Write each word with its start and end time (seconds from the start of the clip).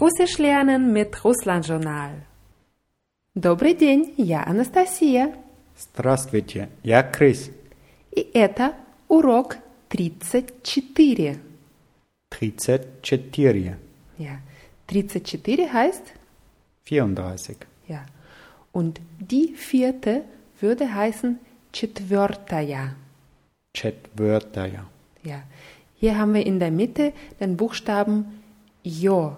Russisch 0.00 0.38
lernen 0.38 0.92
mit 0.92 1.24
Russland-Journal. 1.24 2.10
Добрый 3.34 3.74
день, 3.74 4.14
я 4.16 4.44
Анастасия. 4.44 5.34
Здравствуйте, 5.78 6.68
я 6.82 7.02
Крис. 7.02 7.50
И 8.10 8.30
это 8.34 8.74
урок 9.08 9.58
34. 9.90 11.38
34. 12.30 13.74
Ja, 14.18 14.40
34 14.88 15.72
heißt 15.72 16.12
34. 16.84 17.56
ja. 17.88 18.06
Und 18.72 19.00
die 19.18 19.54
vierte 19.54 20.22
würde 20.60 20.94
heißen 20.94 21.38
четвертая. 21.72 22.94
Четвертая. 23.72 24.84
Ja. 25.22 25.42
Hier 25.98 26.18
haben 26.18 26.34
wir 26.34 26.44
in 26.44 26.58
der 26.58 26.70
Mitte 26.70 27.12
den 27.40 27.56
Buchstaben 27.56 28.42
Jo. 28.82 29.36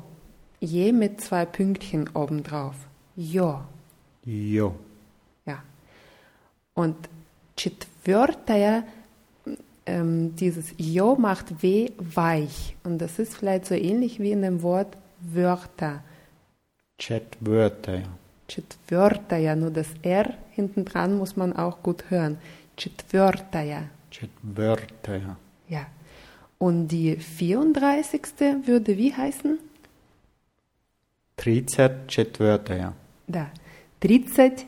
Je 0.63 0.93
mit 0.93 1.21
zwei 1.21 1.45
Pünktchen 1.45 2.11
obendrauf. 2.15 2.75
Jo. 3.17 3.61
Jo. 4.25 4.75
Ja. 5.47 5.63
Und 6.75 6.97
четвертая, 7.57 8.85
ähm, 9.87 10.35
dieses 10.37 10.75
Jo 10.77 11.17
macht 11.17 11.63
W 11.63 11.91
weich. 11.99 12.77
Und 12.85 12.99
das 12.99 13.19
ist 13.19 13.37
vielleicht 13.37 13.67
so 13.67 13.75
ähnlich 13.75 14.21
wie 14.21 14.33
in 14.33 14.43
dem 14.43 14.63
Wort 14.63 14.97
Wörter. 15.21 16.03
Четвертая. 16.99 18.05
Четвертая, 18.49 19.55
nur 19.57 19.71
das 19.71 19.89
R 20.03 20.35
hinten 20.51 20.85
dran 20.85 21.19
muss 21.19 21.37
man 21.37 21.53
auch 21.53 21.83
gut 21.83 22.11
hören. 22.11 22.39
Четвертая. 22.77 23.91
Четвертая. 24.11 25.37
Ja. 25.69 25.87
Und 26.59 26.89
die 26.89 27.17
34. 27.17 28.23
würde 28.65 28.97
wie 28.97 29.15
heißen? 29.15 29.59
Тридцать 31.37 32.09
четвертая. 32.09 32.95
Da. 33.27 33.51
34. 34.01 34.67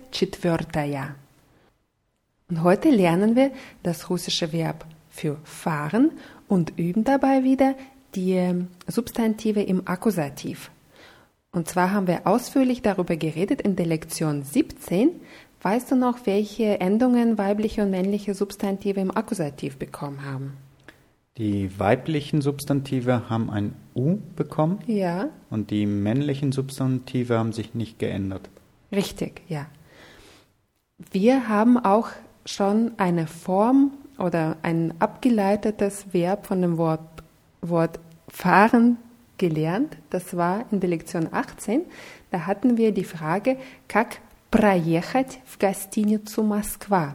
Und 2.49 2.63
heute 2.63 2.91
lernen 2.91 3.37
wir 3.37 3.53
das 3.83 4.11
russische 4.11 4.53
Verb 4.53 4.85
für 5.09 5.37
fahren 5.45 6.13
und 6.49 6.79
üben 6.79 7.05
dabei 7.05 7.45
wieder 7.45 7.75
die 8.15 8.33
ähm, 8.33 8.69
Substantive 8.89 9.63
im 9.63 9.87
Akkusativ. 9.87 10.71
Und 11.53 11.69
zwar 11.69 11.93
haben 11.93 12.07
wir 12.07 12.27
ausführlich 12.27 12.83
darüber 12.83 13.17
geredet 13.17 13.61
in 13.61 13.77
der 13.77 13.87
Lektion 13.87 14.43
17. 14.43 15.11
Weißt 15.63 15.91
du 15.91 15.97
noch, 15.97 16.27
welche 16.27 16.81
Endungen 16.81 17.37
weibliche 17.39 17.83
und 17.83 17.91
männliche 17.91 18.35
Substantive 18.35 19.01
im 19.01 19.17
Akkusativ 19.17 19.77
bekommen 19.77 20.25
haben? 20.25 20.57
Die 21.39 21.79
weiblichen 21.79 22.43
Substantive 22.43 23.31
haben 23.31 23.51
ein 23.51 23.75
U 23.95 24.19
bekommen 24.37 24.81
Ja, 24.87 25.29
und 25.49 25.71
die 25.71 25.87
männlichen 25.87 26.53
Substantive 26.53 27.39
haben 27.39 27.53
sich 27.53 27.75
nicht 27.75 27.99
geändert. 27.99 28.49
richtig, 28.93 29.43
ja. 29.49 29.67
Wir 31.13 31.49
haben 31.49 31.79
auch 31.79 32.09
schon 32.45 32.93
eine 32.99 33.27
Form 33.27 33.93
oder 34.19 34.57
ein 34.63 34.93
abgeleitetes 34.99 36.13
Verb 36.13 36.47
von 36.47 36.61
dem 36.61 36.77
Wort, 36.77 37.01
Wort 37.63 37.99
fahren 38.29 38.99
gelernt. 39.39 39.97
Das 40.11 40.37
war 40.37 40.67
in 40.71 40.81
der 40.81 40.91
Lektion 40.91 41.29
18. 41.33 41.83
Da 42.31 42.45
hatten 42.47 42.77
wir 42.77 42.93
die 42.93 43.05
Frage, 43.05 43.57
как 43.89 44.19
проехать 44.51 45.39
в 45.47 45.59
гостиницу 45.59 46.43
Москва? 46.43 47.15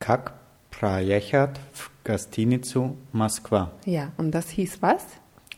Как 0.00 0.34
проехать 0.82 1.56
в 1.72 1.90
гостиницу 2.04 2.96
Москва? 3.12 3.72
Ja, 3.84 4.12
und 4.16 4.32
das 4.32 4.50
hieß 4.50 4.80
was? 4.80 5.04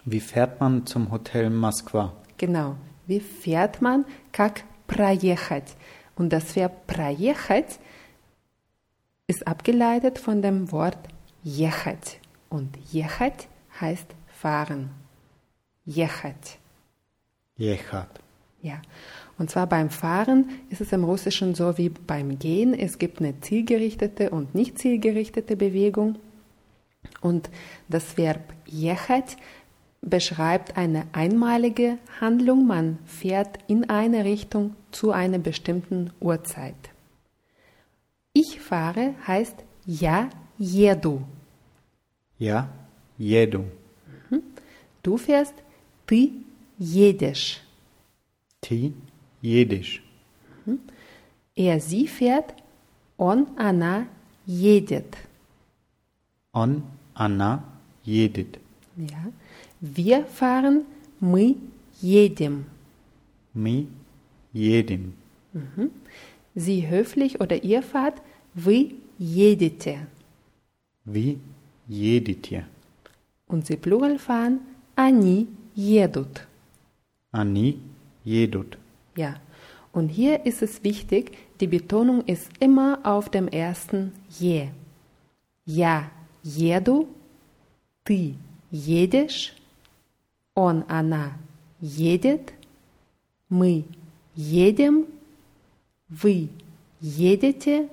Wie 0.05 0.20
fährt 0.20 0.61
man 0.61 0.86
zum 0.86 1.11
Hotel 1.11 1.50
Moskwa? 1.50 2.13
Genau. 2.39 2.77
Wie 3.07 3.20
fährt 3.20 3.83
man? 3.83 4.05
Как 4.33 4.63
проехать? 4.86 5.74
Und 6.17 6.33
das 6.33 6.57
Verb 6.57 6.86
проехать 6.86 7.79
ist 9.27 9.46
abgeleitet 9.46 10.18
von 10.18 10.42
dem 10.42 10.73
Wort 10.73 10.98
ехать. 11.42 12.20
Und 12.48 12.77
ехать 12.92 13.48
heißt 13.80 14.07
fahren. 14.27 14.91
Ехать. 15.85 16.58
Ехать. 17.57 18.08
Ja. 18.63 18.83
Und 19.38 19.50
zwar 19.50 19.68
beim 19.68 19.90
Fahren 19.90 20.50
ist 20.70 20.82
es 20.82 20.92
im 20.94 21.04
Russischen 21.04 21.56
so 21.56 21.78
wie 21.78 21.90
beim 21.90 22.40
Gehen. 22.40 22.73
Es 22.73 23.00
gibt 23.00 23.20
eine 23.20 23.40
zielgerichtete 23.42 24.30
und 24.30 24.56
nicht 24.56 24.80
zielgerichtete 24.80 25.58
Bewegung. 25.58 26.16
Und 27.22 27.50
das 27.90 28.18
Verb 28.18 28.54
jechet 28.66 29.38
beschreibt 30.02 30.78
eine 30.78 31.06
einmalige 31.12 31.98
Handlung. 32.22 32.66
Man 32.66 33.00
fährt 33.06 33.60
in 33.68 33.90
eine 33.90 34.23
Richtung 34.23 34.76
zu 34.92 35.12
einer 35.12 35.40
bestimmten 35.40 36.12
Uhrzeit. 36.22 36.76
Ich 38.32 38.60
fahre 38.62 39.16
heißt 39.28 39.64
ja 39.86 40.30
jedu. 40.58 41.22
Ja 42.38 42.70
jedu. 43.17 43.66
Mhm. 44.30 44.44
Du 45.04 45.17
fährst 45.17 45.56
ty 46.06 46.32
jedesch. 46.78 47.62
Ty 48.62 48.94
едешь. 49.45 50.02
Er, 51.57 51.80
sie 51.80 52.07
fährt 52.07 52.55
он, 53.17 53.48
она 53.57 54.08
едет. 54.46 55.17
Он, 56.52 56.83
она 57.14 57.64
едет. 58.05 58.58
Ja. 58.96 59.33
Wir 59.80 60.24
fahren, 60.24 60.85
мы 61.20 61.57
едем. 62.01 62.64
Мы 63.52 63.89
едем. 64.52 65.14
Sie 66.55 66.89
höflich 66.89 67.41
oder 67.41 67.63
ihr 67.63 67.83
fahrt, 67.83 68.23
вы 68.55 68.95
едете. 69.18 70.07
Вы 71.05 71.39
едете. 71.86 72.67
Und 73.46 73.67
sie 73.67 73.77
plural 73.77 74.18
fahren, 74.18 74.61
они 74.96 75.48
едут. 75.74 76.46
Они 77.33 77.80
едут. 78.24 78.79
Ja. 79.17 79.36
Und 79.92 80.08
hier 80.08 80.46
ist 80.46 80.63
es 80.63 80.85
wichtig, 80.85 81.36
die 81.61 81.67
Betonung 81.67 82.24
ist 82.24 82.48
immer 82.61 83.01
auf 83.02 83.29
dem 83.29 83.48
ersten 83.48 84.13
je. 84.39 84.68
Я 85.64 86.11
еду, 86.42 87.08
ты 88.05 88.35
едешь, 88.70 89.55
он, 90.55 90.85
она 90.89 91.33
едет, 91.80 92.52
мы 93.48 93.85
едем, 94.36 95.07
вы 96.08 96.48
едете, 97.01 97.89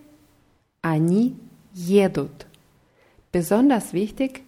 они 0.81 1.35
едут. 1.73 2.45
Besonders 3.31 3.93
wichtig 3.93 4.43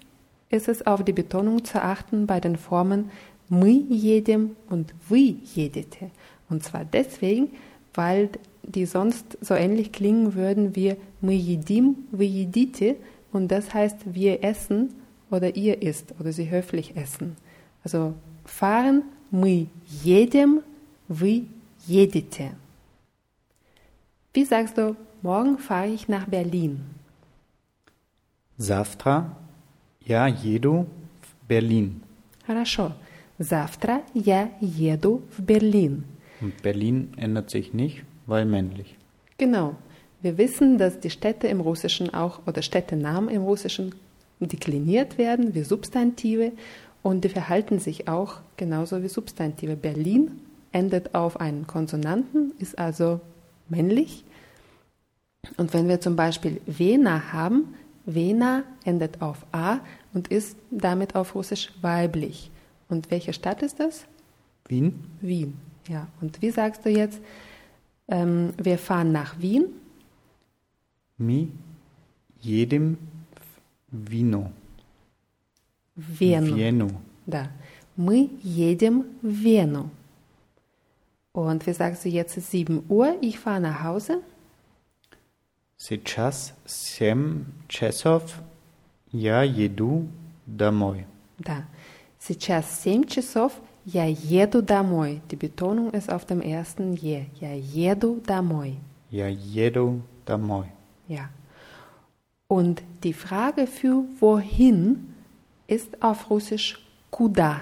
ist 0.50 0.68
es, 0.68 0.86
auf 0.86 1.04
die 1.04 1.14
Betonung 1.14 1.64
zu 1.64 1.82
achten 1.82 2.26
bei 2.26 2.40
den 2.40 2.58
Formen 2.58 3.12
мы 3.50 3.84
едем 3.90 4.56
und 4.70 4.94
вы 5.08 5.38
едете. 5.56 6.12
Und 6.50 6.64
zwar 6.64 6.86
deswegen, 6.86 7.50
weil 7.94 8.30
die 8.64 8.86
sonst 8.86 9.38
so 9.42 9.54
ähnlich 9.54 9.92
klingen 9.92 10.36
würden 10.36 10.76
wie 10.76 10.96
мы 11.22 11.34
едим, 11.34 11.96
вы 12.12 12.26
едите 12.26 12.96
und 13.32 13.50
das 13.50 13.74
heißt 13.74 14.14
wir 14.14 14.44
essen 14.44 14.94
oder 15.30 15.56
ihr 15.56 15.82
isst 15.82 16.14
oder 16.20 16.32
sie 16.32 16.50
höflich 16.50 16.96
essen. 16.96 17.36
Also 17.84 18.14
fahren 18.46 19.04
мы 19.32 19.68
едем, 20.04 20.62
вы 21.08 21.46
едете. 21.88 22.52
Wie 24.34 24.46
sagst 24.46 24.78
du, 24.78 24.96
morgen 25.22 25.58
fahre 25.58 25.88
ich 25.88 26.08
nach 26.08 26.26
Berlin? 26.28 26.80
Завтра 28.58 29.38
я 30.06 30.28
еду 30.28 30.86
в 31.22 31.48
Berlin. 31.48 32.02
Хорошо. 32.46 32.92
Завтра 33.38 34.02
я 34.14 34.52
еду 34.60 35.22
в 35.38 35.42
Berlin. 35.42 36.04
Und 36.41 36.63
Berlin 36.63 37.13
ändert 37.17 37.51
sich 37.51 37.75
nicht, 37.75 38.03
weil 38.27 38.45
männlich. 38.45 38.97
Genau. 39.39 39.77
Wir 40.23 40.39
wissen, 40.39 40.79
dass 40.79 41.01
die 41.01 41.11
Städte 41.11 41.49
im 41.49 41.61
Russischen 41.61 42.15
auch 42.15 42.41
oder 42.47 42.63
Städtenamen 42.63 43.29
im 43.29 43.43
Russischen 43.43 43.95
dekliniert 44.41 45.19
werden 45.19 45.55
wie 45.55 45.63
Substantive 45.63 46.53
und 47.03 47.25
die 47.25 47.29
verhalten 47.29 47.79
sich 47.79 48.09
auch 48.09 48.41
genauso 48.57 49.03
wie 49.03 49.09
Substantive. 49.09 49.77
Berlin 49.77 50.41
endet 50.73 51.15
auf 51.15 51.41
einen 51.41 51.67
Konsonanten, 51.67 52.53
ist 52.59 52.79
also 52.79 53.21
männlich. 53.69 54.25
Und 55.59 55.75
wenn 55.75 55.89
wir 55.89 56.01
zum 56.01 56.17
Beispiel 56.17 56.61
Vena 56.67 57.33
haben, 57.33 57.75
Vena 58.07 58.65
endet 58.85 59.21
auf 59.23 59.45
A 59.53 59.81
und 60.15 60.29
ist 60.29 60.57
damit 60.71 61.15
auf 61.15 61.35
Russisch 61.35 61.71
weiblich. 61.83 62.51
Und 62.89 63.11
welche 63.11 63.33
Stadt 63.33 63.63
ist 63.63 63.81
das? 63.81 64.07
Wien? 64.69 65.05
Wien. 65.21 65.55
Ja. 65.88 66.08
Und 66.22 66.42
wie 66.42 66.52
sagst 66.52 66.86
du 66.86 66.90
jetzt, 66.90 67.20
ähm, 68.08 68.54
wir 68.58 68.78
fahren 68.78 69.12
nach 69.12 69.40
Wien? 69.40 69.66
Мы 71.18 71.50
едем 72.42 72.98
в 73.92 74.12
Вино. 74.12 74.52
Вену. 75.96 76.56
Вену. 76.56 76.90
Да. 77.26 77.50
Мы 77.96 78.30
едем 78.42 79.06
в 79.22 79.28
Вену. 79.28 79.90
Und 81.34 81.66
wie 81.68 81.74
sagst 81.74 82.06
du 82.06 82.10
jetzt 82.10 82.38
ist 82.38 82.52
7 82.52 82.84
Uhr, 82.90 83.16
ich 83.22 83.40
fahre 83.40 83.60
nach 83.60 83.84
Hause? 83.84 84.22
Сейчас 85.78 86.54
семь 86.66 87.46
часов. 87.68 88.42
Я 89.12 89.44
еду 89.44 90.08
домой. 90.46 91.06
Да. 91.38 91.66
Сейчас 92.20 92.84
7 92.84 93.08
часов, 93.08 93.54
я 93.86 94.06
еду 94.06 94.62
домой. 94.62 95.22
Die 95.32 95.36
Betonung 95.36 95.92
ist 95.92 96.10
auf 96.12 96.26
dem 96.26 96.42
ersten 96.42 96.94
je. 96.94 97.26
Я 97.40 97.54
еду 97.54 98.22
домой. 98.26 98.78
Я 99.10 99.28
еду 99.28 100.02
домой. 100.26 100.68
Ja. 101.08 101.30
Und 102.48 102.82
die 103.04 103.14
Frage 103.14 103.68
für 103.68 104.04
wohin 104.20 105.14
ist 105.68 106.02
auf 106.02 106.30
Russisch 106.30 106.80
куда. 107.12 107.62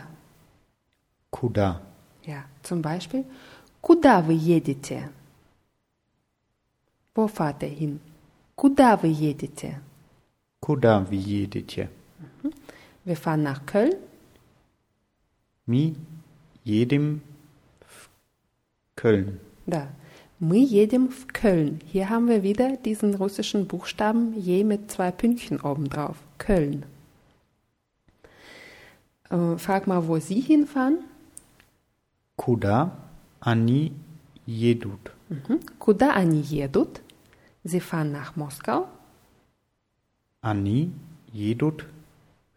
Куда? 1.30 1.82
Ja, 2.26 2.46
zum 2.64 2.82
Beispiel, 2.82 3.26
куда 3.82 4.22
вы 4.22 4.34
едете? 4.34 5.10
Wo 7.16 7.28
fahrt 7.28 7.64
ihr 7.64 7.70
hin? 7.70 8.00
Куда 8.56 8.98
вы 8.98 9.08
едете? 9.08 9.80
Куда 10.60 11.00
вы 11.00 11.16
едете? 11.16 11.90
Wir 13.06 13.16
fahren 13.16 13.44
nach 13.44 13.66
Köln. 13.66 13.96
Мы 15.66 15.96
едем 16.64 17.22
в 17.82 18.10
Köln. 18.96 19.40
Da. 19.66 19.88
Мы 20.40 20.58
едем 20.60 21.10
в 21.10 21.28
Köln. 21.34 21.80
Hier 21.92 22.10
haben 22.10 22.28
wir 22.28 22.44
wieder 22.44 22.78
diesen 22.78 23.16
russischen 23.16 23.68
Buchstaben 23.68 24.40
je 24.40 24.64
mit 24.64 24.92
zwei 24.92 25.12
Pünktchen 25.12 25.60
obendrauf. 25.60 26.18
Köln. 26.38 26.86
Äh, 29.30 29.58
frag 29.58 29.88
mal, 29.88 30.08
wo 30.08 30.20
Sie 30.20 30.40
hinfahren. 30.40 31.00
Куда 32.36 32.92
они 33.40 33.94
едут? 34.46 35.12
Mhm. 35.30 35.60
Куда 35.80 36.14
они 36.14 36.40
едут? 36.42 37.02
Sie 37.64 37.82
fahren 37.82 38.12
nach 38.12 38.36
Moskau. 38.36 38.88
Они 40.42 40.92
едут 41.34 41.86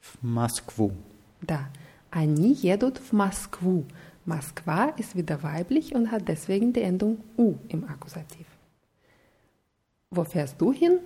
в 0.01 0.23
Москву. 0.23 0.93
Da. 1.43 1.71
Они 2.15 2.53
едут 2.53 2.99
в 2.99 3.13
Москву. 3.13 3.85
Moskwa 4.27 4.93
ist 4.99 5.17
wieder 5.17 5.43
weiblich 5.43 5.95
und 5.95 6.11
hat 6.13 6.29
deswegen 6.29 6.73
die 6.73 6.83
Endung 6.83 7.19
U 7.39 7.55
im 7.69 7.85
Akkusativ. 7.89 8.47
Wo 10.11 10.25
fährst 10.25 10.61
du 10.61 10.73
hin? 10.73 10.99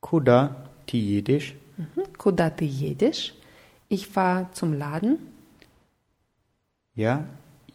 Куда 0.00 0.56
ты 0.86 0.96
едешь? 0.98 1.54
Mhm. 1.76 2.04
Куда 2.18 2.50
ты 2.50 2.64
едешь? 2.64 3.34
Ich 3.88 4.08
fahre 4.08 4.48
zum 4.52 4.72
Laden. 4.74 5.18
Я 6.94 7.26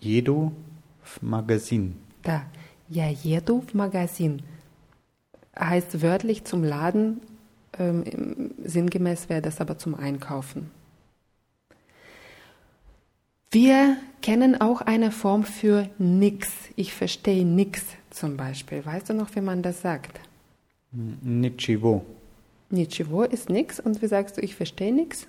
еду 0.01 0.53
в 1.03 1.21
магазин. 1.21 1.95
Da. 2.23 2.41
Я 2.89 3.07
еду 3.09 3.61
в 3.61 3.73
магазин. 3.73 4.41
Heißt 5.57 6.01
wörtlich 6.01 6.45
zum 6.45 6.63
Laden, 6.63 7.21
ähm, 7.77 8.03
im- 8.03 8.51
sinngemäß 8.63 9.29
wäre 9.29 9.41
das 9.41 9.59
aber 9.61 9.77
zum 9.77 9.93
Einkaufen. 9.95 10.71
Wir 13.54 13.98
kennen 14.20 14.60
auch 14.60 14.80
eine 14.80 15.12
Form 15.12 15.44
für 15.44 15.88
nix. 15.96 16.48
Ich 16.74 16.92
verstehe 16.92 17.44
nix 17.44 17.84
zum 18.10 18.36
Beispiel. 18.36 18.84
Weißt 18.84 19.10
du 19.10 19.14
noch, 19.14 19.32
wie 19.36 19.40
man 19.40 19.62
das 19.62 19.80
sagt? 19.80 20.18
Nichivo. 20.90 22.04
Nichivo 22.70 23.22
ist 23.22 23.48
nix 23.50 23.78
und 23.78 24.02
wie 24.02 24.08
sagst 24.08 24.36
du, 24.36 24.40
ich 24.40 24.56
verstehe 24.56 24.92
nix? 24.92 25.28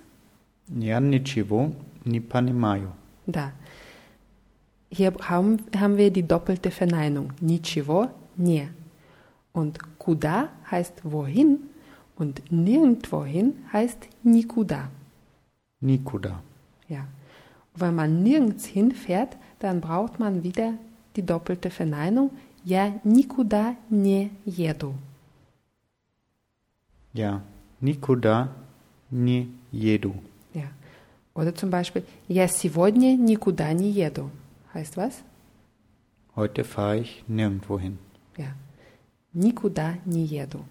Ja, 0.76 0.98
nichivo, 0.98 1.70
ni 2.04 2.18
panimayo. 2.18 2.90
Da. 3.28 3.52
Hier 4.90 5.12
haben, 5.22 5.58
haben 5.78 5.96
wir 5.96 6.10
die 6.10 6.26
doppelte 6.26 6.72
Verneinung. 6.72 7.32
Nichivo, 7.40 8.08
nie. 8.34 8.66
Und 9.52 9.78
kuda 9.98 10.48
heißt 10.68 11.02
wohin 11.04 11.58
und 12.16 12.42
nirgendwohin 12.50 13.54
heißt 13.72 14.08
nikuda. 14.24 14.90
Nikuda. 15.80 16.42
Ja 16.88 17.06
Wenn 17.75 17.95
man 17.95 18.23
nirgends 18.23 18.65
hinfährt, 18.65 19.37
dann 19.59 19.81
braucht 19.81 20.19
man 20.19 20.43
wieder 20.43 20.73
die 21.15 21.25
doppelte 21.25 21.69
Verneinung. 21.69 22.31
Я 22.63 22.99
никуда 23.03 23.75
не 23.89 24.31
еду. 24.45 24.93
Я 27.13 27.41
никуда 27.81 28.49
не 29.09 29.49
еду. 29.71 30.13
Ja. 30.53 30.69
Oder 31.33 31.55
zum 31.55 31.69
Beispiel, 31.69 32.03
я 32.27 32.47
сегодня 32.47 33.15
никуда 33.15 33.73
не 33.73 33.91
еду. 33.91 34.29
Heißt 34.73 34.97
was? 34.97 35.23
Heute 36.35 36.63
fahre 36.63 36.99
ich 36.99 37.23
nirgendwo 37.27 37.79
hin. 37.79 37.97
Ja. 38.37 38.53
Никуда 39.33 39.97
не 40.05 40.25
еду. 40.25 40.63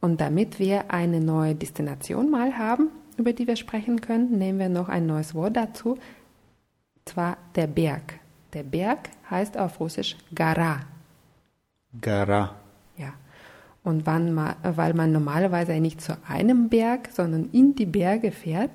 Und 0.00 0.20
damit 0.20 0.58
wir 0.58 0.90
eine 0.90 1.20
neue 1.20 1.54
Destination 1.54 2.30
mal 2.30 2.58
haben, 2.58 2.90
über 3.19 3.33
die 3.33 3.47
wir 3.47 3.55
sprechen 3.55 4.01
können, 4.01 4.37
nehmen 4.37 4.59
wir 4.59 4.69
noch 4.69 4.89
ein 4.89 5.05
neues 5.05 5.35
Wort 5.35 5.55
dazu, 5.55 5.97
zwar 7.05 7.37
der 7.55 7.67
Berg. 7.67 8.19
Der 8.53 8.63
Berg 8.63 9.09
heißt 9.29 9.57
auf 9.57 9.79
Russisch 9.79 10.15
Gara. 10.33 10.81
Gara. 12.01 12.55
Ja. 12.97 13.13
Und 13.83 14.05
wann 14.05 14.33
ma, 14.33 14.55
weil 14.63 14.93
man 14.93 15.11
normalerweise 15.11 15.73
nicht 15.79 16.01
zu 16.01 16.17
einem 16.27 16.69
Berg, 16.69 17.09
sondern 17.11 17.49
in 17.51 17.75
die 17.75 17.85
Berge 17.85 18.31
fährt, 18.31 18.71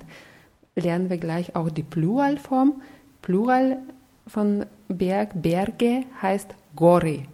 lernen 0.75 1.09
wir 1.09 1.17
gleich 1.17 1.55
auch 1.55 1.69
die 1.69 1.83
Pluralform. 1.83 2.81
Plural 3.21 3.79
von 4.27 4.65
Berg, 4.87 5.41
Berge 5.41 6.03
heißt 6.21 6.53
Gori. 6.75 7.25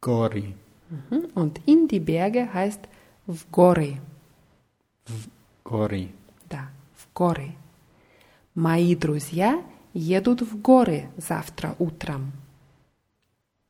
Gori. 0.00 0.54
Mhm. 0.90 1.24
Und 1.34 1.60
in 1.66 1.88
die 1.88 2.00
Berge 2.00 2.52
heißt 2.52 2.80
Vgori. 3.26 3.98
V 5.04 5.41
горы. 5.71 5.87
Гори. 6.09 6.11
Да, 6.49 6.69
в 6.95 7.07
горы. 7.13 7.55
Мои 8.55 8.95
друзья 8.95 9.63
едут 9.93 10.41
в 10.41 10.61
горы 10.61 11.09
завтра 11.17 11.75
утром. 11.79 12.31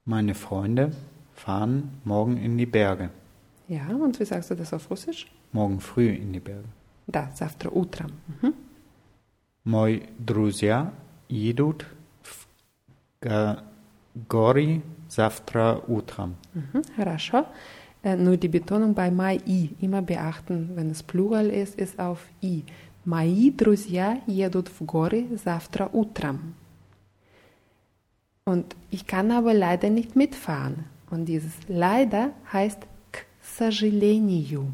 Meine 0.05 0.33
Freunde 0.33 0.93
fahren 1.35 1.89
morgen 2.05 2.37
in 2.37 2.57
die 2.57 2.65
Berge. 2.65 3.09
Ja, 3.67 3.87
und 3.89 4.17
wie 4.19 4.25
sagst 4.25 4.49
du 4.49 4.55
das 4.55 4.71
auf 4.73 4.89
Russisch? 4.89 5.27
Morgen 5.51 5.79
früh 5.81 6.09
in 6.09 6.31
die 6.31 6.39
Berge. 6.39 6.67
Да, 7.07 7.31
завтра 7.35 7.69
утром. 7.69 8.11
Mhm. 8.41 8.53
Мои 9.65 10.01
друзья 10.17 10.93
едут 11.29 11.85
в 12.23 12.47
Га- 13.21 13.63
гори 14.29 14.81
завтра 15.09 15.81
утром. 15.87 16.35
Mhm, 16.53 16.83
хорошо. 16.95 17.39
Äh, 17.39 17.45
nur 18.03 18.37
die 18.37 18.47
Betonung 18.47 18.93
bei 18.93 19.11
«мои» 19.11 19.69
immer 19.81 20.01
beachten, 20.01 20.71
wenn 20.75 20.89
es 20.89 21.03
Plural 21.03 21.49
ist, 21.49 21.75
ist 21.75 21.99
auf 21.99 22.19
«и». 22.41 22.63
«Мои 23.05 23.51
друзья 23.51 24.21
едут 24.27 24.67
в 24.67 24.83
горы 24.85 25.27
завтра 25.43 25.89
утром». 25.93 26.55
Und 28.45 28.75
ich 28.91 29.07
kann 29.07 29.31
aber 29.31 29.53
leider 29.53 29.89
nicht 29.89 30.15
mitfahren. 30.15 30.85
Und 31.09 31.25
dieses 31.25 31.53
leider 31.67 32.31
heißt 32.51 32.79
«к 33.11 33.25
сожалению». 33.41 34.73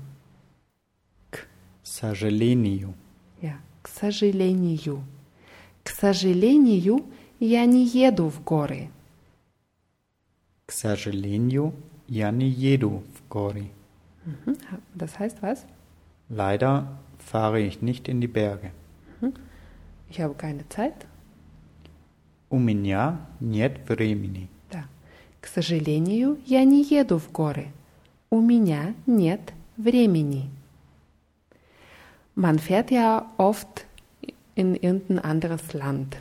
К 1.32 1.48
сожалению. 1.84 2.94
Ja, 3.42 3.56
«к 3.82 3.88
сожалению». 3.88 5.04
«К 5.84 5.90
сожалению, 5.90 7.04
я 7.40 7.66
не 7.66 7.86
еду 7.86 8.30
в 8.30 8.44
горы». 8.44 8.90
К 10.66 10.72
сожалению, 10.72 11.74
я 12.08 12.32
не 12.32 12.48
еду 12.48 13.04
в 13.28 13.28
гори. 13.30 13.72
Mhm, 14.26 14.58
Das 14.96 15.20
heißt 15.20 15.42
was? 15.42 15.66
Leider 16.30 16.88
fahre 17.18 17.60
ich 17.60 17.82
nicht 17.82 18.08
in 18.08 18.22
die 18.22 18.28
Berge. 18.28 18.72
Ich 20.10 20.22
habe 20.22 20.36
keine 20.36 20.68
Zeit. 20.70 21.08
У 22.50 22.60
меня 22.60 23.18
нет 23.40 23.80
времени. 23.90 24.48
Да. 24.72 24.86
К 25.42 25.48
сожалению, 25.48 26.38
я 26.46 26.64
не 26.66 26.84
еду 26.84 27.18
в 27.18 27.32
горы. 27.32 27.72
У 28.30 28.40
меня 28.40 28.94
нет 29.08 29.54
времени. 29.78 30.50
Man 32.36 32.60
fährt 32.60 32.92
ja 32.92 33.26
oft 33.38 33.86
in 34.56 34.76
irgendein 34.76 35.20
anderes 35.20 35.74
Land. 35.74 36.18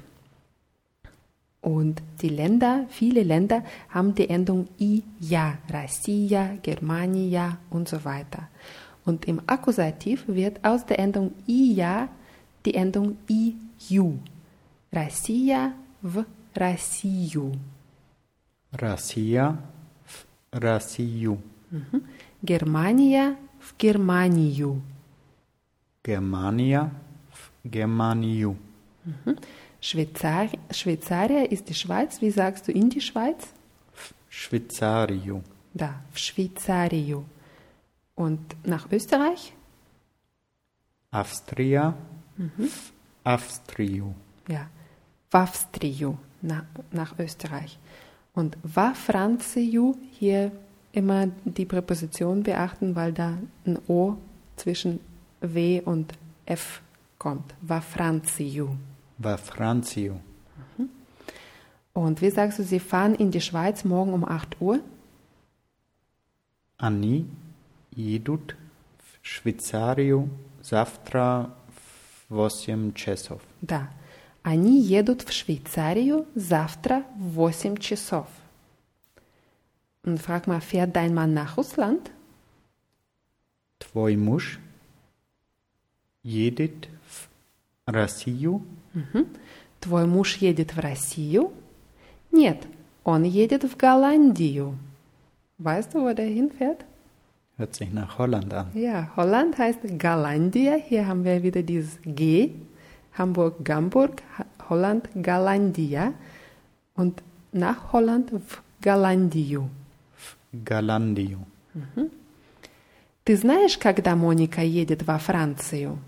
Und 1.68 2.02
die 2.22 2.30
Länder, 2.30 2.86
viele 2.88 3.24
Länder 3.24 3.62
haben 3.90 4.16
die 4.16 4.30
Endung 4.30 4.70
ia, 4.80 5.58
Russia, 5.68 6.56
Germania 6.64 7.58
und 7.70 7.90
so 7.90 8.06
weiter. 8.06 8.48
Und 9.04 9.26
im 9.26 9.42
Akkusativ 9.48 10.24
wird 10.30 10.64
aus 10.64 10.86
der 10.86 10.98
Endung 10.98 11.34
ia 11.46 12.08
die 12.66 12.74
Endung 12.74 13.18
iu. 13.28 14.14
Russia 14.96 15.74
v 16.02 16.24
Rassiu. 16.56 17.52
Russia 18.82 19.58
v 20.06 20.26
Rassiu. 20.54 21.38
Mhm. 21.70 22.02
Germania 22.44 23.36
v 23.60 23.74
Germaniu. 23.78 24.82
Germania 26.02 26.90
v 27.30 27.52
Germaniu. 27.66 28.56
Mhm. 29.04 29.36
Schweizer, 29.80 30.50
Schweizer 30.72 31.52
ist 31.52 31.70
die 31.70 31.74
Schweiz. 31.74 32.22
Wie 32.22 32.32
sagst 32.32 32.68
du 32.68 32.72
in 32.72 32.90
die 32.90 33.02
Schweiz? 33.02 33.48
Schweizario. 34.30 35.44
Da, 35.74 36.02
Schweizario. 36.14 37.26
Und 38.16 38.56
nach 38.66 38.92
Österreich? 38.92 39.54
Austria. 41.12 41.94
Mhm. 42.36 42.70
Avstrio. 43.24 44.14
Ja, 44.48 44.70
Wafstrio 45.32 46.18
nach, 46.42 46.64
nach 46.92 47.18
Österreich. 47.20 47.78
Und 48.34 48.58
Wafranziu 48.64 49.96
hier 50.12 50.52
immer 50.92 51.28
die 51.44 51.66
Präposition 51.66 52.44
beachten, 52.44 52.96
weil 52.96 53.12
da 53.12 53.38
ein 53.66 53.80
O 53.88 54.16
zwischen 54.56 55.00
W 55.42 55.82
und 55.84 56.14
F 56.46 56.82
kommt. 57.18 57.54
Wafranziu 57.62 58.70
Vafrancio. 59.19 60.21
Und 61.95 62.23
wie 62.23 62.31
sagst 62.31 62.59
du, 62.59 62.63
Sie 62.63 62.81
fahren 62.81 63.15
in 63.15 63.31
die 63.31 63.41
Schweiz 63.41 63.85
morgen 63.85 64.15
um 64.15 64.25
8 64.25 64.61
Uhr? 64.61 64.81
Ani 66.79 67.27
jedut 67.95 68.57
в 68.99 69.19
Швейцарию 69.23 70.29
завтра 70.63 71.51
в 72.29 72.35
8 72.35 72.95
часов. 72.95 73.41
Да. 73.61 73.91
Они 74.43 74.81
едут 74.81 75.23
в 75.23 75.33
Швейцарию 75.33 76.27
завтра 76.35 77.05
в 77.17 77.35
8 77.35 77.77
часов. 77.79 78.27
Und 80.05 80.19
frag 80.19 80.49
mal, 80.49 80.61
fährt 80.61 80.97
dein 80.97 81.15
Mann 81.15 81.33
nach 81.33 81.57
Russland? 81.57 82.11
Твой 83.79 84.17
муж 84.17 84.59
едет 86.25 86.89
в 87.07 87.29
Россию 87.87 88.65
Твой 89.81 90.07
муж 90.07 90.37
едет 90.37 90.75
в 90.75 90.79
Россию? 90.81 91.53
Нет, 92.31 92.59
он 93.05 93.25
едет 93.25 93.65
в 93.65 93.77
Голландию. 93.77 94.77
Weißt 95.59 95.95
du, 95.95 96.01
wo 96.03 96.13
der 96.15 96.27
hinfährt? 96.27 96.85
Hört 97.57 97.75
sich 97.77 97.93
nach 97.93 98.19
Holland 98.19 98.53
an. 98.55 98.67
Ja, 98.75 99.11
Holland 99.17 99.59
heißt 99.59 99.81
Galandia. 99.99 100.75
Hier 100.75 101.07
haben 101.07 101.25
wir 101.25 101.43
wieder 101.43 101.63
dieses 101.63 101.99
G. 102.05 102.51
Hamburg, 103.19 103.63
Gamburg, 103.65 104.23
Ha- 104.39 104.47
Holland, 104.69 105.09
Galandia. 105.15 106.15
Und 106.95 107.23
nach 107.53 107.93
Holland 107.93 108.31
в 108.33 108.63
Голландию. 108.83 109.69
Galandio. 110.53 111.39
Ты 113.25 113.37
знаешь, 113.37 113.79
когда 113.79 114.17
Моника 114.17 114.63
едет 114.63 115.03
во 115.07 115.19
Францию? 115.19 115.99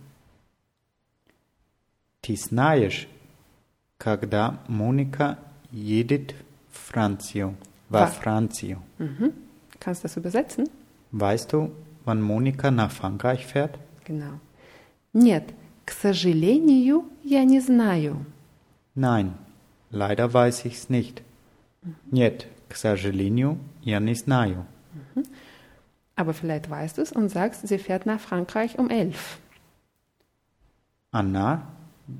Ты 2.20 2.36
знаешь, 2.36 3.06
когда 3.98 4.58
Monika 4.68 5.36
едет 5.70 6.34
в 6.70 6.78
Францию? 6.92 7.56
Во 7.88 8.00
Wa- 8.00 8.06
Францию. 8.06 8.82
Kannst 9.78 10.02
du 10.02 10.08
das 10.08 10.16
übersetzen? 10.16 10.68
Weißt 11.12 11.52
du, 11.52 11.70
wann 12.04 12.22
Monika 12.22 12.70
nach 12.70 12.90
Frankreich 12.90 13.46
fährt? 13.46 13.78
Genau. 14.04 14.40
Нет, 15.12 15.44
к 15.84 15.92
сожалению, 15.92 17.04
я 17.22 17.44
не 17.44 17.60
знаю. 17.60 18.24
Nein, 18.96 19.34
leider 19.90 20.32
weiß 20.32 20.64
ich's 20.64 20.88
nicht. 20.88 21.22
Нет, 22.10 22.46
к 22.68 22.76
сожалению, 22.76 23.58
я 23.82 24.00
не 24.00 24.14
знаю. 24.14 24.66
Aber 26.16 26.32
vielleicht 26.32 26.70
weißt 26.70 26.96
du 26.98 27.02
es 27.02 27.12
und 27.12 27.28
sagst, 27.28 27.66
sie 27.68 27.78
fährt 27.78 28.06
nach 28.06 28.20
Frankreich 28.20 28.78
um 28.78 28.88
elf. 28.88 29.38
Она 31.10 31.66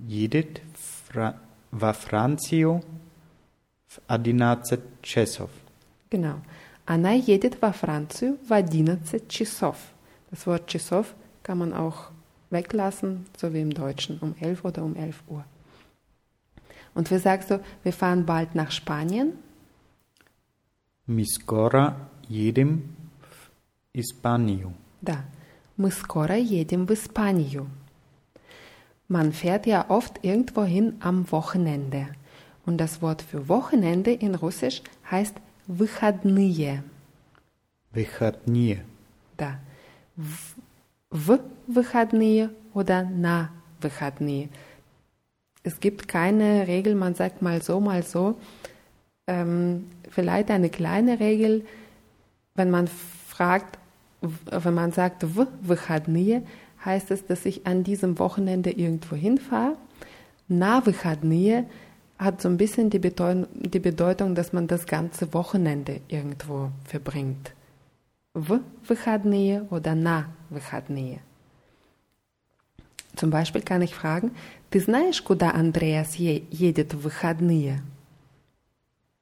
едет 0.06 0.60
в 0.74 1.12
Фра- 1.12 1.36
во 1.70 1.92
Францию 1.92 2.82
в 3.86 4.00
11 4.06 4.80
часов. 5.02 5.50
Genau. 6.10 6.40
Она 6.86 7.12
едет 7.12 7.60
во 7.60 7.72
Францию 7.72 8.38
в 8.48 8.52
11 8.52 9.28
часов. 9.28 9.76
Das 10.30 10.46
Wort 10.46 10.66
часов 10.66 11.14
kann 11.42 11.58
man 11.58 11.72
auch 11.72 12.10
weglassen, 12.50 13.26
so 13.36 13.52
wie 13.52 13.60
im 13.60 13.72
Deutschen, 13.72 14.18
um 14.20 14.34
11 14.40 14.64
oder 14.64 14.82
um 14.84 14.96
11 14.96 15.22
Uhr. 15.28 15.44
Und 16.94 17.10
wie 17.10 17.18
sagst 17.18 17.50
du, 17.50 17.60
wir 17.82 17.92
fahren 17.92 18.24
bald 18.26 18.54
nach 18.54 18.70
Spanien? 18.70 19.32
Мы 21.06 21.26
скоро 21.26 21.96
едем 22.28 22.82
в 23.20 23.50
Испанию. 23.92 24.72
Да. 25.02 25.24
Мы 25.76 25.90
скоро 25.90 26.36
едем 26.38 26.86
в 26.86 26.92
Испанию. 26.92 27.68
Man 29.08 29.32
fährt 29.32 29.66
ja 29.66 29.86
oft 29.90 30.24
irgendwohin 30.24 30.96
am 31.00 31.30
Wochenende. 31.30 32.08
Und 32.66 32.78
das 32.78 33.02
Wort 33.02 33.22
für 33.22 33.48
Wochenende 33.48 34.12
in 34.12 34.34
Russisch 34.34 34.82
heißt 35.10 35.36
выходные. 35.66 36.82
Выходные. 37.92 38.82
Да. 39.36 39.58
В, 40.16 40.54
в 41.10 41.38
выходные 41.66 42.50
oder 42.72 43.04
на 43.04 43.50
выходные. 43.80 44.48
Es 45.62 45.80
gibt 45.80 46.08
keine 46.08 46.66
Regel, 46.66 46.94
man 46.94 47.14
sagt 47.14 47.42
mal 47.42 47.62
so, 47.62 47.80
mal 47.80 48.02
so. 48.02 48.36
Ähm, 49.26 49.90
vielleicht 50.10 50.50
eine 50.50 50.68
kleine 50.70 51.20
Regel, 51.20 51.64
wenn 52.54 52.70
man 52.70 52.88
fragt, 53.28 53.78
w- 54.20 54.28
wenn 54.50 54.74
man 54.74 54.92
sagt 54.92 55.22
в 55.24 55.46
выходные, 55.62 56.42
heißt 56.84 57.10
es, 57.10 57.26
dass 57.26 57.44
ich 57.46 57.66
an 57.66 57.84
diesem 57.84 58.18
Wochenende 58.18 58.70
irgendwo 58.70 59.16
hinfahre. 59.16 59.76
Na 60.48 60.84
выходные 60.84 61.64
hat 62.18 62.40
so 62.42 62.48
ein 62.48 62.56
bisschen 62.56 62.90
die 62.90 62.98
Bedeutung, 62.98 63.46
die 63.54 63.80
Bedeutung, 63.80 64.34
dass 64.34 64.52
man 64.52 64.66
das 64.66 64.86
ganze 64.86 65.32
Wochenende 65.32 66.00
irgendwo 66.08 66.70
verbringt. 66.84 67.52
В 68.34 68.60
выходные 68.86 69.66
oder 69.70 69.94
на 69.94 70.26
выходные. 70.50 71.20
Zum 73.16 73.30
Beispiel 73.30 73.62
kann 73.62 73.80
ich 73.80 73.94
fragen, 73.94 74.32
ты 74.70 74.80
знаешь, 74.80 75.22
куда 75.22 75.52
Андреас 75.52 76.16
е- 76.16 76.42
едет 76.50 76.94
в 76.94 77.04
выходные? 77.04 77.80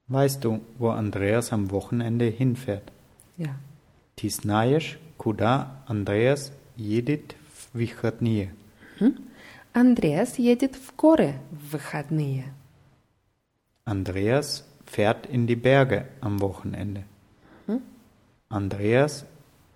Weißt 0.08 0.44
du, 0.44 0.60
wo 0.78 0.90
Andreas 0.90 1.52
am 1.52 1.70
Wochenende 1.70 2.24
hinfährt? 2.26 2.90
Ja. 3.36 3.54
Ты 4.16 4.30
знаешь, 4.30 4.98
куда 5.18 5.82
Andreas 5.86 6.52
едет 6.76 7.34
в 7.45 7.45
выходные? 7.76 8.54
Андреас 9.72 10.38
едет 10.38 10.76
в 10.76 10.94
горы 10.96 11.34
в 11.50 11.72
выходные. 11.72 12.44
Andreas 13.84 14.64
fährt 14.86 15.26
in 15.26 15.46
die 15.46 15.56
Berge 15.56 16.08
am 16.20 16.40
Wochenende. 16.40 17.04
Andreas 18.48 19.24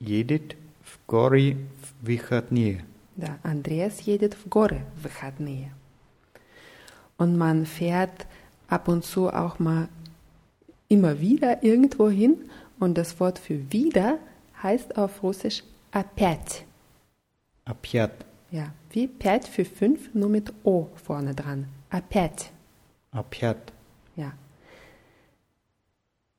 едет 0.00 0.54
в 0.84 0.98
горы 1.06 1.56
в 1.80 2.06
выходные. 2.06 2.84
Да, 3.16 3.38
Андреас 3.42 4.00
едет 4.00 4.34
в 4.34 4.48
горы 4.48 4.84
в 4.96 5.04
выходные. 5.04 5.72
Und 7.16 7.38
man 7.38 7.64
fährt 7.64 8.26
ab 8.68 8.88
und 8.88 9.04
zu 9.04 9.30
auch 9.30 9.58
mal 9.58 9.88
immer 10.88 11.20
wieder 11.20 11.62
irgendwo 11.62 12.10
hin 12.10 12.36
und 12.78 12.98
das 12.98 13.18
Wort 13.18 13.38
für 13.38 13.72
wieder 13.72 14.18
heißt 14.62 14.98
auf 14.98 15.22
Russisch 15.22 15.62
опять. 15.90 16.66
Опять, 17.70 18.12
Ja, 18.50 18.72
wie 18.90 19.08
пять 19.08 19.48
für 19.48 19.64
fünf, 19.64 20.14
nur 20.14 20.28
mit 20.28 20.52
O 20.64 20.88
vorne 21.04 21.34
dran. 21.34 21.66
Опять. 21.90 22.50
опять. 23.10 23.72
Ja. 24.16 24.32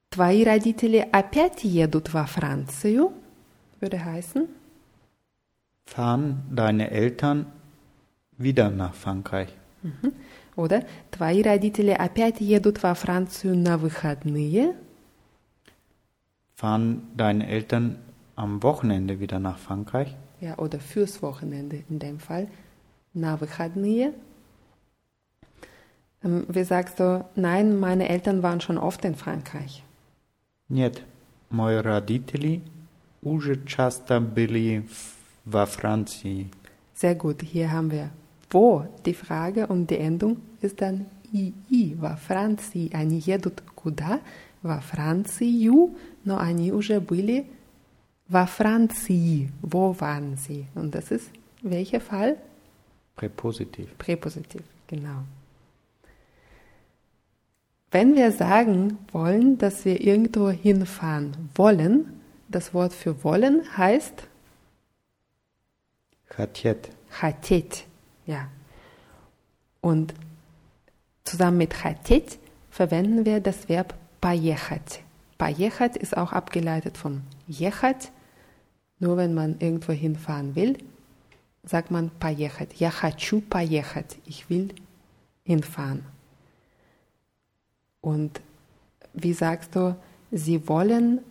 Твои 0.09 0.43
родители 0.43 1.05
опять 1.11 1.63
едут 1.63 2.13
во 2.13 2.25
Францию, 2.25 3.11
würde 3.79 4.03
heißen. 4.03 4.47
Fahren 5.85 6.43
deine 6.49 6.91
Eltern 6.91 7.45
wieder 8.37 8.69
nach 8.69 8.93
Frankreich? 8.93 9.49
Oder 10.55 10.85
твои 11.11 11.41
родители 11.41 11.91
опять 11.91 12.41
едут 12.41 12.81
во 12.83 12.93
Францию 12.95 13.55
на 13.55 13.77
выходные. 13.77 14.75
Fahren 16.55 17.07
deine 17.15 17.47
Eltern 17.47 17.97
am 18.35 18.63
Wochenende 18.63 19.19
wieder 19.19 19.39
nach 19.39 19.59
Frankreich? 19.59 20.15
Ja, 20.41 20.57
oder 20.57 20.79
fürs 20.79 21.21
Wochenende 21.21 21.83
in 21.89 21.99
dem 21.99 22.19
Fall. 22.19 22.47
На 23.13 23.35
выходные. 23.39 24.13
Ähm, 26.23 26.45
Wie 26.47 26.63
sagst 26.63 26.99
du, 26.99 27.25
nein, 27.35 27.79
meine 27.79 28.07
Eltern 28.09 28.43
waren 28.43 28.61
schon 28.61 28.77
oft 28.77 29.03
in 29.05 29.15
Frankreich. 29.15 29.83
Нет, 30.69 31.01
мои 31.49 31.77
родители 31.77 32.61
уже 33.21 33.63
часто 33.65 34.19
были 34.19 34.81
в- 34.81 35.15
во 35.45 35.65
Франции. 35.65 36.49
Sehr 36.93 37.15
gut, 37.15 37.41
hier 37.41 37.71
haben 37.71 37.91
wir 37.91 38.09
wo 38.49 38.85
die 39.05 39.13
Frage 39.13 39.67
und 39.67 39.89
die 39.89 39.97
Endung 39.97 40.37
ist 40.61 40.79
dann 40.81 41.05
ii, 41.33 41.95
во 41.99 42.15
Франции. 42.15 42.89
Они 42.93 43.19
едут 43.19 43.61
куда? 43.75 44.19
Во 44.63 44.79
Францию, 44.79 45.91
но 46.23 46.37
они 46.39 46.71
уже 46.71 46.99
были 46.99 47.45
war 48.28 48.48
waren 48.58 48.88
Sie? 48.88 49.50
Wo 49.60 49.98
waren 50.00 50.36
Sie? 50.36 50.66
Und 50.74 50.94
das 50.94 51.10
ist 51.10 51.30
welcher 51.62 52.00
Fall? 52.00 52.36
Präpositiv. 53.16 53.96
Präpositiv, 53.98 54.62
genau. 54.86 55.24
Wenn 57.90 58.16
wir 58.16 58.32
sagen 58.32 58.98
wollen, 59.12 59.58
dass 59.58 59.84
wir 59.84 60.00
irgendwo 60.00 60.50
hinfahren 60.50 61.50
wollen, 61.54 62.20
das 62.48 62.72
Wort 62.72 62.92
für 62.94 63.22
wollen 63.22 63.62
heißt 63.76 64.28
Hatjet. 66.36 66.88
Hatjet, 67.10 67.84
ja. 68.24 68.48
Und 69.82 70.14
zusammen 71.24 71.58
mit 71.58 71.84
Hatjet 71.84 72.38
verwenden 72.70 73.26
wir 73.26 73.40
das 73.40 73.68
Verb 73.68 73.94
Pajechat. 74.22 75.00
Pajechat 75.36 75.96
ist 75.96 76.16
auch 76.16 76.32
abgeleitet 76.32 76.96
von 76.96 77.22
ехать. 77.51 78.11
Nur 78.99 79.17
wenn 79.17 79.33
man 79.33 79.59
irgendwo 79.59 79.93
hinfahren 79.93 80.55
will, 80.55 80.77
sagt 81.63 81.91
man 81.91 82.09
поехать. 82.09 82.79
Я 82.79 82.89
хочу 82.89 83.41
поехать. 83.41 84.17
Ich 84.25 84.49
will 84.49 84.73
hinfahren. 85.43 86.03
Und 88.01 88.41
wie 89.13 89.33
sagst 89.33 89.75
du, 89.75 89.95
Sie 90.31 90.67
wollen 90.67 91.21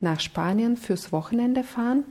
nach 0.00 0.20
Spanien 0.20 0.76
fürs 0.76 1.12
Wochenende 1.12 1.62
fahren? 1.62 2.04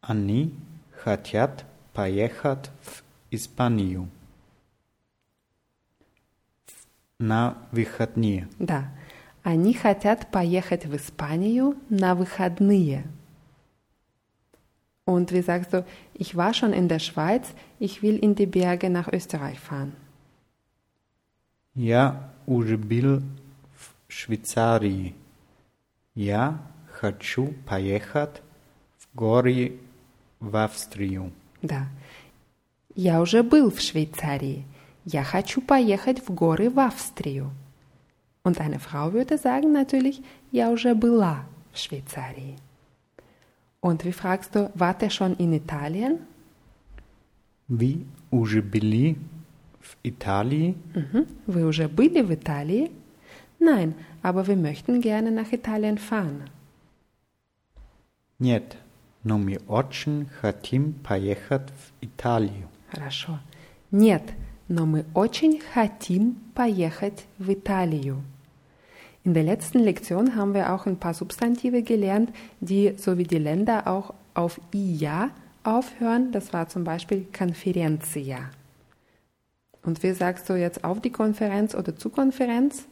Они 0.00 0.52
хотят 0.92 1.64
поехать 1.92 2.70
в 2.82 3.02
Испанию. 3.30 4.08
На 7.18 7.56
выходные. 7.72 8.48
Да. 8.58 8.90
Они 9.43 9.73
хотят 9.73 10.31
поехать 10.31 10.85
в 10.85 10.95
Испанию 10.95 11.75
на 11.89 12.15
выходные. 12.15 13.03
Und 15.05 15.33
wie 15.33 15.41
sagst 15.41 15.73
du, 15.73 15.85
ich 16.13 16.37
war 16.37 16.53
schon 16.53 16.71
in 16.71 16.87
der 16.87 16.99
Schweiz, 16.99 17.45
ich 17.77 18.01
will 18.01 18.17
in 18.17 18.35
die 18.35 18.45
Berge 18.45 18.89
nach 18.89 19.09
Österreich 19.11 19.59
fahren. 19.59 19.93
Я 21.75 22.29
уже 22.45 22.77
был 22.77 23.21
в 23.75 23.93
Швейцарии. 24.07 25.15
Я 26.15 26.59
хочу 26.91 27.53
поехать 27.65 28.41
в 28.99 29.15
горы 29.15 29.79
в 30.39 30.55
Австрию. 30.55 31.31
Да. 31.61 31.87
Я 32.95 33.21
уже 33.21 33.43
был 33.43 33.71
в 33.71 33.81
Швейцарии. 33.81 34.65
Я 35.03 35.23
хочу 35.23 35.61
поехать 35.61 36.25
в 36.25 36.33
горы 36.33 36.69
в 36.69 36.79
Австрию. 36.79 37.51
Und 38.42 38.60
eine 38.60 38.78
Frau 38.78 39.12
würde 39.12 39.36
sagen 39.38 39.72
natürlich, 39.72 40.22
я 40.52 40.70
уже 40.70 40.94
была 40.94 41.44
в 41.72 41.78
Швейцарии. 41.78 42.56
Und 43.80 44.04
wie 44.04 44.12
fragst 44.12 44.54
du, 44.54 44.70
wart 44.74 45.02
ihr 45.02 45.10
schon 45.10 45.36
in 45.36 45.52
Italien? 45.52 46.18
Вы 47.68 48.06
уже 48.30 48.62
были 48.62 49.16
в 49.80 49.96
Италии? 50.02 50.74
Mhm. 50.94 51.26
Вы 51.46 51.64
уже 51.66 51.88
были 51.88 52.22
в 52.22 52.32
Италии? 52.32 52.90
Nein, 53.60 53.94
aber 54.22 54.46
wir 54.46 54.56
möchten 54.56 55.00
gerne 55.00 55.30
nach 55.30 55.52
Italien 55.52 55.98
fahren. 55.98 56.48
Нет, 58.38 58.76
но 59.24 59.36
мы 59.36 59.58
очень 59.66 60.26
хотим 60.40 60.94
поехать 60.94 61.68
в 61.70 62.04
Италию. 62.04 62.68
Хорошо. 62.90 63.38
Нет, 63.90 64.22
но 64.68 64.86
мы 64.86 65.04
очень 65.14 65.60
хотим 65.60 66.36
поехать 66.54 67.26
в 67.38 67.52
Италию. 67.52 68.22
In 69.25 69.33
der 69.33 69.43
letzten 69.43 69.79
Lektion 69.79 70.35
haben 70.35 70.53
wir 70.53 70.73
auch 70.73 70.85
ein 70.85 70.97
paar 70.97 71.13
Substantive 71.13 71.81
gelernt, 71.81 72.29
die 72.59 72.93
so 72.97 73.17
wie 73.17 73.23
die 73.23 73.37
Länder 73.37 73.87
auch 73.87 74.13
auf 74.33 74.59
IA 74.73 75.29
aufhören. 75.63 76.31
Das 76.33 76.51
war 76.51 76.67
zum 76.67 76.83
Beispiel 76.83 77.25
Conferencia. 77.35 78.49
Und 79.81 80.03
wie 80.03 80.11
sagst 80.11 80.49
du 80.49 80.55
jetzt 80.55 80.83
auf 80.83 80.99
die 80.99 81.09
Konferenz 81.09 81.73
oder 81.73 81.95
zu 81.95 82.09
Konferenz? 82.09 82.85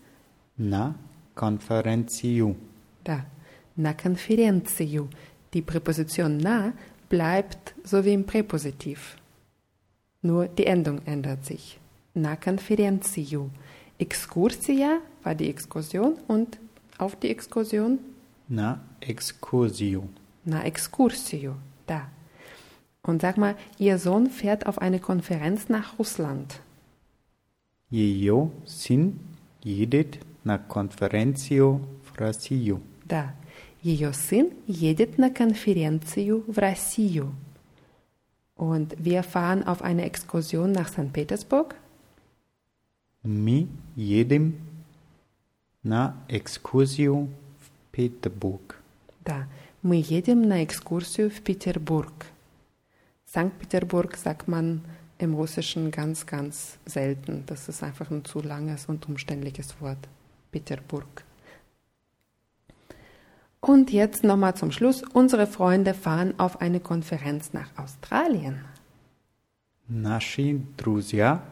Na 0.57 0.95
Conferencio. 1.35 2.55
Da. 3.03 3.25
Na 3.75 3.93
Conferencio. 3.93 5.09
Die 5.53 5.61
Präposition 5.61 6.37
na 6.37 6.71
bleibt 7.09 7.73
so 7.83 8.05
wie 8.05 8.13
im 8.13 8.25
Präpositiv. 8.25 9.17
Nur 10.21 10.47
die 10.47 10.65
Endung 10.65 11.01
ändert 11.05 11.45
sich. 11.45 11.79
Na 12.13 12.35
Conferencio. 12.37 13.49
Excursia 13.97 14.99
war 15.22 15.34
die 15.34 15.48
Exkursion 15.50 16.14
und 16.28 16.58
auf 16.98 17.16
die 17.16 17.30
Exkursion 17.30 17.98
На 18.48 18.80
экскурсию. 19.00 20.08
na 20.44 20.64
excursio. 20.64 21.56
Da. 21.86 22.08
Und 23.02 23.22
sag 23.22 23.36
mal, 23.36 23.56
Ihr 23.78 23.98
Sohn 23.98 24.30
fährt 24.30 24.66
auf 24.66 24.78
eine 24.78 25.00
Konferenz 25.00 25.68
nach 25.68 25.98
Russland. 25.98 26.60
Ее 27.90 28.50
сын 28.64 29.18
едет 29.62 30.18
на 30.44 30.58
конференцию 30.58 31.80
в 32.04 32.18
Россию. 32.18 32.80
Да. 33.04 33.34
Ее 33.82 34.12
сын 34.12 34.50
едет 34.66 35.18
на 35.18 35.30
конференцию 35.30 36.44
в 36.46 36.58
Россию. 36.58 37.32
Und 38.56 38.96
wir 38.98 39.22
fahren 39.22 39.64
auf 39.66 39.82
eine 39.82 40.04
Exkursion 40.04 40.72
nach 40.72 40.88
St. 40.88 41.12
Petersburg. 41.12 41.74
Мы 43.22 43.66
едем 43.96 44.54
на 45.82 46.14
экскурсию 46.28 47.28
в 47.60 47.92
Петербург. 47.92 48.76
Да. 49.24 49.46
Мы 49.82 49.96
едем 49.96 50.42
на 50.42 50.64
экскурсию 50.64 51.30
в 51.30 51.40
Peterburg. 51.42 52.26
St. 53.28 53.52
Peterburg 53.58 54.16
sagt 54.16 54.48
man 54.48 54.80
im 55.18 55.34
Russischen 55.34 55.90
ganz, 55.90 56.26
ganz 56.26 56.78
selten. 56.86 57.44
Das 57.46 57.68
ist 57.68 57.82
einfach 57.82 58.10
ein 58.10 58.24
zu 58.24 58.40
langes 58.40 58.86
und 58.86 59.08
umständliches 59.08 59.80
Wort. 59.80 59.98
Peterburg. 60.50 61.24
Und 63.60 63.92
jetzt 63.92 64.24
nochmal 64.24 64.54
zum 64.54 64.70
Schluss. 64.72 65.02
Unsere 65.12 65.46
Freunde 65.46 65.92
fahren 65.94 66.34
auf 66.38 66.60
eine 66.60 66.80
Konferenz 66.80 67.52
nach 67.52 67.70
Australien. 67.76 68.64
Наши 69.88 70.60
друзья 70.76 71.44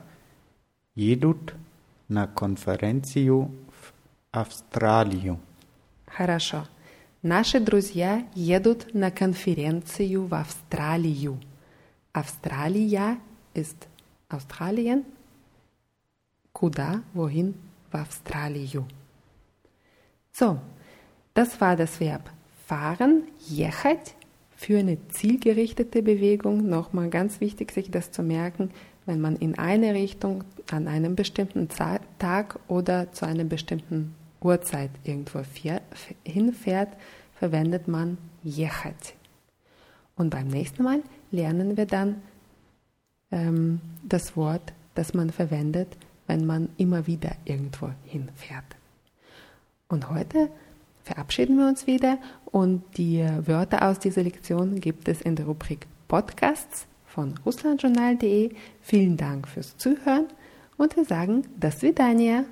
едут 0.96 1.54
на 2.08 2.26
конференцию 2.26 3.50
в 3.67 3.67
Австралию. 4.32 5.38
Хорошо. 6.06 6.66
Наши 7.22 7.60
друзья 7.60 8.26
едут 8.34 8.94
на 8.94 9.10
конференцию 9.10 10.26
в 10.26 10.34
Австралию. 10.34 11.40
Австралия 12.12 13.18
ist 13.54 13.88
Australien. 14.28 15.04
Куда? 16.52 17.02
Wohin? 17.14 17.54
В 17.90 17.96
Австралию. 17.96 18.86
So, 20.32 20.58
das 21.34 21.60
war 21.60 21.76
das 21.76 22.00
Verb 22.00 22.30
fahren, 22.66 23.24
ехать, 23.48 24.14
für 24.56 24.78
eine 24.78 24.98
zielgerichtete 25.08 26.02
Bewegung. 26.02 26.68
Nochmal 26.68 27.08
ganz 27.10 27.40
wichtig, 27.40 27.72
sich 27.72 27.90
das 27.90 28.10
zu 28.10 28.22
merken, 28.22 28.70
wenn 29.06 29.20
man 29.20 29.36
in 29.36 29.58
eine 29.58 29.94
Richtung 29.94 30.44
an 30.70 30.88
einem 30.88 31.14
bestimmten 31.14 31.68
Za- 31.70 32.00
Tag 32.18 32.58
oder 32.68 33.12
zu 33.12 33.26
einer 33.26 33.44
bestimmten 33.44 34.14
Uhrzeit 34.41 34.91
irgendwo 35.03 35.41
hinfährt, 36.23 36.89
verwendet 37.35 37.87
man 37.87 38.17
jechać. 38.43 39.15
Und 40.15 40.29
beim 40.29 40.47
nächsten 40.47 40.83
Mal 40.83 41.01
lernen 41.31 41.77
wir 41.77 41.85
dann 41.85 42.21
ähm, 43.31 43.79
das 44.03 44.35
Wort, 44.35 44.73
das 44.95 45.13
man 45.13 45.29
verwendet, 45.29 45.95
wenn 46.27 46.45
man 46.45 46.69
immer 46.77 47.07
wieder 47.07 47.31
irgendwo 47.45 47.89
hinfährt. 48.05 48.75
Und 49.87 50.09
heute 50.09 50.49
verabschieden 51.03 51.57
wir 51.57 51.67
uns 51.67 51.87
wieder 51.87 52.17
und 52.45 52.83
die 52.97 53.25
Wörter 53.45 53.87
aus 53.87 53.99
dieser 53.99 54.23
Lektion 54.23 54.79
gibt 54.79 55.07
es 55.07 55.21
in 55.21 55.35
der 55.35 55.45
Rubrik 55.45 55.87
Podcasts 56.07 56.85
von 57.07 57.33
russlandjournal.de. 57.45 58.51
Vielen 58.81 59.17
Dank 59.17 59.47
fürs 59.47 59.75
Zuhören 59.77 60.27
und 60.77 60.95
wir 60.95 61.05
sagen 61.05 61.47
das 61.59 61.81
Vidania. 61.81 62.43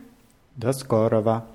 Das 0.55 0.87
Korova. 0.87 1.45